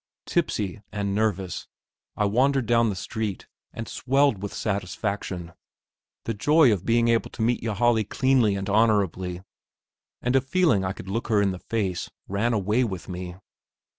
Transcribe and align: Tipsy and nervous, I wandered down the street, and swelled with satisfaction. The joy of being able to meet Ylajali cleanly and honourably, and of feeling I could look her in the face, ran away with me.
Tipsy 0.25 0.81
and 0.91 1.13
nervous, 1.13 1.67
I 2.17 2.25
wandered 2.25 2.65
down 2.65 2.89
the 2.89 2.95
street, 2.95 3.45
and 3.71 3.87
swelled 3.87 4.41
with 4.41 4.51
satisfaction. 4.51 5.53
The 6.23 6.33
joy 6.33 6.73
of 6.73 6.87
being 6.87 7.07
able 7.09 7.29
to 7.29 7.41
meet 7.43 7.61
Ylajali 7.61 8.09
cleanly 8.09 8.55
and 8.55 8.67
honourably, 8.67 9.43
and 10.19 10.35
of 10.35 10.47
feeling 10.47 10.83
I 10.83 10.93
could 10.93 11.07
look 11.07 11.27
her 11.27 11.39
in 11.39 11.51
the 11.51 11.59
face, 11.59 12.09
ran 12.27 12.51
away 12.51 12.83
with 12.83 13.09
me. 13.09 13.35